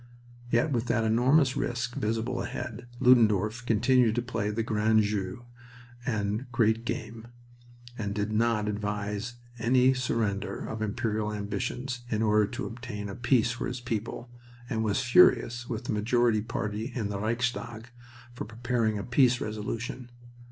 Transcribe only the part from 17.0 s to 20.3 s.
the Reichstag for preparing a peace resolution.